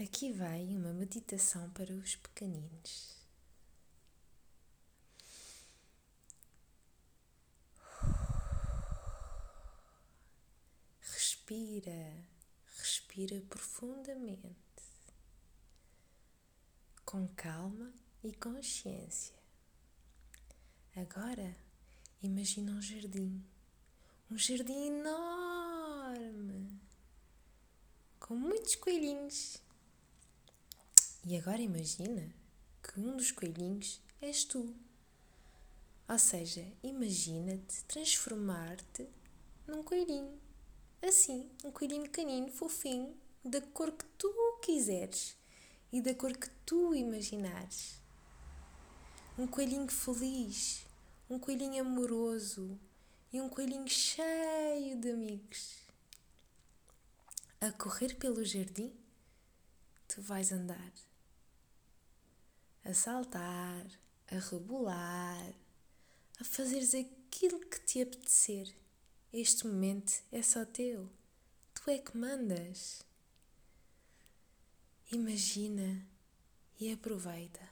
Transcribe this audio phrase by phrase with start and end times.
[0.00, 3.16] Aqui vai uma meditação para os pequeninos.
[11.00, 12.14] Respira,
[12.76, 14.46] respira profundamente,
[17.04, 19.34] com calma e consciência.
[20.94, 21.56] Agora,
[22.22, 23.44] imagina um jardim,
[24.30, 26.80] um jardim enorme,
[28.20, 29.60] com muitos coelhinhos
[31.30, 32.34] e agora imagina
[32.82, 34.74] que um dos coelhinhos és tu.
[36.08, 39.06] Ou seja, imagina-te transformar-te
[39.66, 40.40] num coelhinho.
[41.02, 43.14] Assim, um coelhinho canino, fofinho,
[43.44, 45.36] da cor que tu quiseres
[45.92, 48.00] e da cor que tu imaginares.
[49.36, 50.86] Um coelhinho feliz,
[51.28, 52.80] um coelhinho amoroso
[53.30, 55.76] e um coelhinho cheio de amigos.
[57.60, 58.90] A correr pelo jardim,
[60.08, 60.90] tu vais andar
[62.84, 63.86] a saltar,
[64.30, 65.54] a rebolar,
[66.40, 68.74] a fazeres aquilo que te apetecer.
[69.32, 71.10] Este momento é só teu.
[71.74, 73.02] Tu é que mandas.
[75.10, 76.06] Imagina
[76.80, 77.68] e aproveita.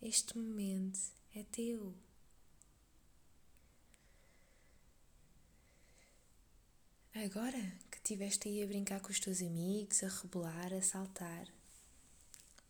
[0.00, 1.00] Este momento
[1.34, 1.94] é teu.
[7.14, 11.46] Agora que estiveste aí a brincar com os teus amigos, a rebolar, a saltar,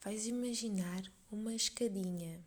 [0.04, 2.44] vais imaginar uma escadinha.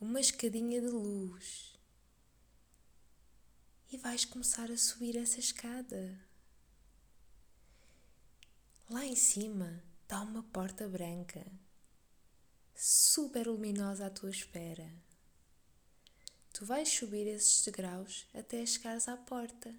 [0.00, 1.78] Uma escadinha de luz.
[3.92, 6.18] E vais começar a subir essa escada.
[8.88, 11.44] Lá em cima está uma porta branca,
[12.74, 14.90] super luminosa à tua espera.
[16.54, 19.74] Tu vais subir esses degraus até chegares à porta.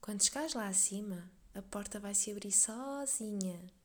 [0.00, 3.79] Quando chegares lá acima, a porta vai se abrir sozinha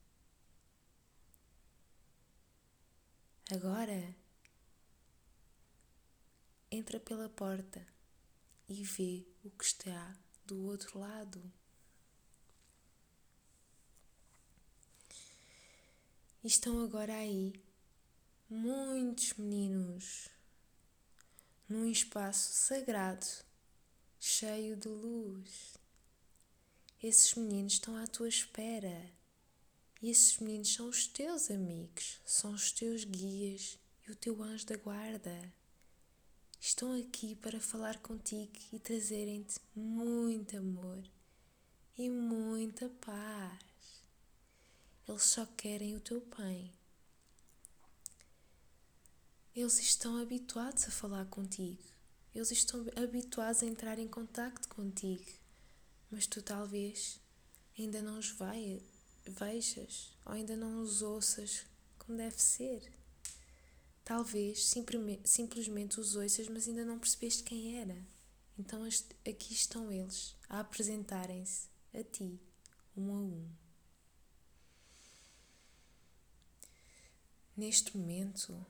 [3.52, 4.16] Agora
[6.72, 7.86] entra pela porta
[8.68, 10.18] e vê o que está
[10.48, 11.40] do outro lado.
[16.44, 17.54] Estão agora aí
[18.50, 20.28] muitos meninos
[21.70, 23.28] num espaço sagrado,
[24.20, 25.78] cheio de luz.
[27.02, 29.12] Esses meninos estão à tua espera
[30.02, 34.66] e esses meninos são os teus amigos, são os teus guias e o teu anjo
[34.66, 35.54] da guarda.
[36.60, 41.04] Estão aqui para falar contigo e trazerem-te muito amor
[41.98, 43.60] e muita paz.
[45.08, 46.74] Eles só querem o teu bem.
[49.56, 51.84] Eles estão habituados a falar contigo.
[52.34, 55.32] Eles estão habituados a entrar em contato contigo.
[56.12, 57.22] Mas tu talvez
[57.78, 58.82] ainda não os vai
[59.26, 61.66] vejas ou ainda não os ouças
[61.98, 62.92] como deve ser.
[64.04, 64.66] Talvez
[65.24, 67.98] simplesmente os ouças, mas ainda não percebeste quem era.
[68.58, 72.40] Então aqui estão eles a apresentarem-se a ti,
[72.96, 73.50] um a um.
[77.58, 78.66] Neste momento,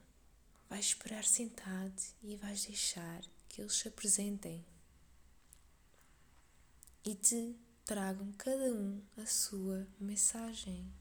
[0.69, 4.65] vais esperar sentado e vais deixar que eles se apresentem
[7.03, 10.91] e te tragam cada um a sua mensagem,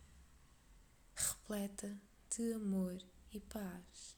[1.14, 1.98] repleta
[2.30, 2.96] de amor
[3.32, 4.16] e paz.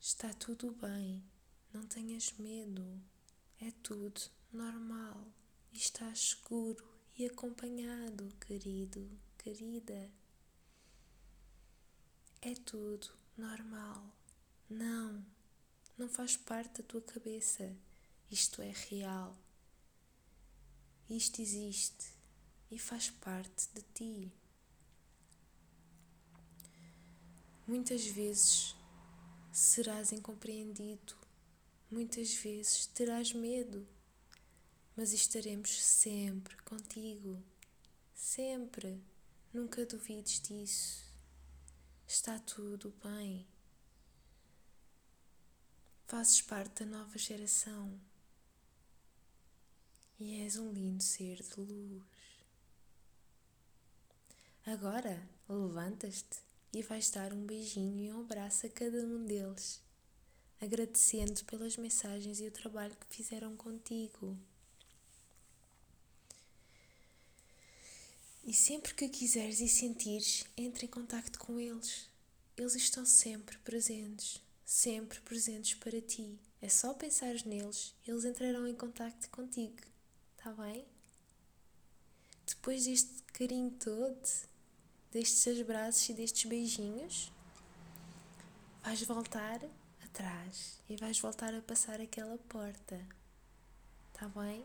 [0.00, 1.24] Está tudo bem,
[1.72, 3.00] não tenhas medo,
[3.60, 4.20] é tudo
[4.52, 5.32] normal
[5.72, 6.84] estás seguro
[7.16, 9.08] e acompanhado, querido,
[9.38, 10.19] querida.
[12.42, 13.06] É tudo
[13.36, 14.02] normal.
[14.68, 15.22] Não,
[15.98, 17.76] não faz parte da tua cabeça.
[18.30, 19.36] Isto é real.
[21.10, 22.14] Isto existe
[22.70, 24.32] e faz parte de ti.
[27.66, 28.74] Muitas vezes
[29.52, 31.14] serás incompreendido,
[31.90, 33.86] muitas vezes terás medo,
[34.96, 37.42] mas estaremos sempre contigo.
[38.14, 38.98] Sempre.
[39.52, 41.09] Nunca duvides disso.
[42.12, 43.46] Está tudo bem.
[46.08, 48.00] Fazes parte da nova geração
[50.18, 52.02] e és um lindo ser de luz.
[54.66, 56.40] Agora levantas-te
[56.72, 59.80] e vais dar um beijinho e um abraço a cada um deles,
[60.60, 64.36] agradecendo pelas mensagens e o trabalho que fizeram contigo.
[68.42, 72.08] E sempre que quiseres e sentires, entre em contacto com eles.
[72.56, 76.38] eles estão sempre presentes, sempre presentes para ti.
[76.60, 79.78] É só pensar neles, eles entrarão em contacto contigo,
[80.36, 80.84] tá bem?
[82.46, 84.28] Depois deste carinho todo,
[85.10, 87.32] destes abraços e destes beijinhos,
[88.82, 89.60] vais voltar
[90.04, 93.00] atrás e vais voltar a passar aquela porta,
[94.12, 94.64] tá bem?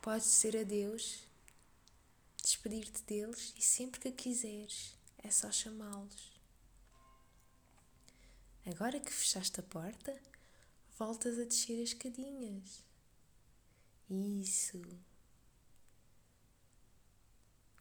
[0.00, 1.26] Podes dizer adeus,
[2.42, 6.32] despedir-te deles e sempre que quiseres é só chamá-los.
[8.66, 10.20] Agora que fechaste a porta,
[10.98, 12.84] voltas a descer as escadinhas.
[14.10, 14.80] Isso.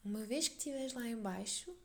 [0.03, 1.75] Uma vez que estiveres lá embaixo,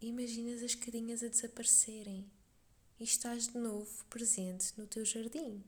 [0.00, 2.30] imaginas as escadinhas a desaparecerem
[2.98, 5.62] e estás de novo presente no teu jardim.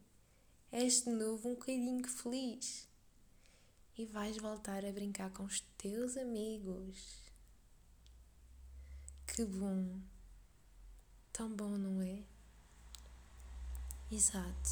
[0.72, 2.87] És de novo um bocadinho feliz
[3.98, 7.20] e vais voltar a brincar com os teus amigos.
[9.26, 10.00] Que bom!
[11.32, 12.22] Tão bom, não é?
[14.08, 14.70] Exato.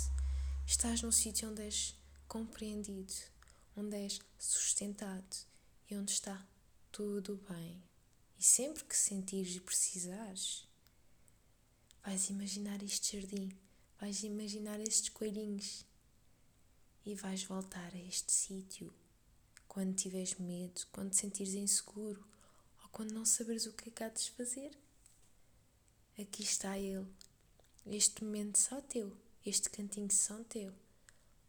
[0.64, 1.96] Estás num sítio onde és
[2.28, 3.12] compreendido,
[3.76, 5.36] onde és sustentado
[5.90, 6.46] e onde está
[6.92, 7.82] tudo bem.
[8.38, 10.68] E sempre que sentires e precisares,
[12.04, 13.50] vais imaginar este jardim,
[13.98, 15.84] vais imaginar estes coelhinhos
[17.04, 18.92] e vais voltar a este sítio
[19.76, 22.24] quando tiveres medo, quando te sentires inseguro
[22.82, 24.70] ou quando não saberes o que é que há de fazer.
[26.18, 27.06] Aqui está Ele,
[27.84, 29.14] este momento só teu,
[29.44, 30.72] este cantinho só teu,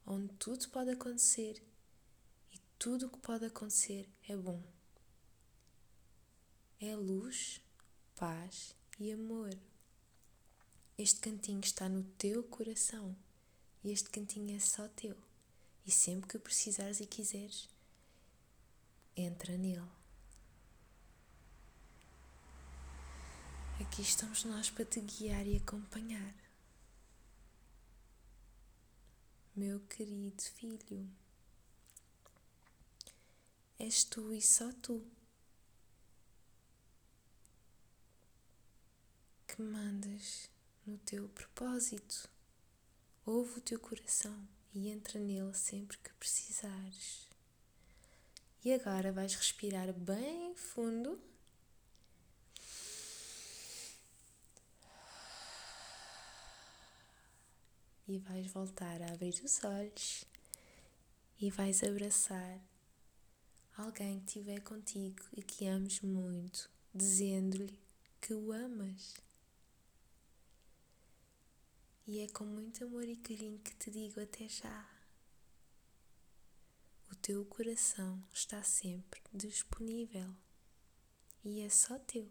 [0.06, 1.63] onde tudo pode acontecer
[2.53, 4.62] e tudo o que pode acontecer é bom.
[6.81, 7.62] É luz,
[8.13, 9.57] paz e amor.
[10.97, 13.15] Este cantinho está no teu coração
[13.85, 15.15] e este cantinho é só teu.
[15.85, 17.69] E sempre que precisares e quiseres,
[19.17, 19.89] entra nele.
[23.81, 26.35] Aqui estamos nós para te guiar e acompanhar.
[29.55, 31.09] Meu querido filho,
[33.79, 35.03] és tu e só tu
[39.47, 40.49] que mandas
[40.85, 42.29] no teu propósito.
[43.25, 47.27] Ouve o teu coração e entra nele sempre que precisares.
[48.63, 51.19] E agora vais respirar bem fundo.
[58.07, 60.25] E vais voltar a abrir os olhos
[61.39, 62.59] e vais abraçar
[63.77, 67.80] alguém que estiver contigo e que ames muito, dizendo-lhe
[68.19, 69.15] que o amas.
[72.07, 74.96] E é com muito amor e carinho que te digo até já.
[77.12, 80.36] O teu coração está sempre disponível
[81.44, 82.30] e é só teu.